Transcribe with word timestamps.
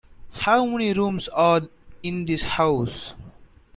How 0.31 0.65
many 0.65 0.93
rooms 0.93 1.27
are 1.27 1.61
in 2.01 2.25
this 2.25 2.41
house? 2.41 3.13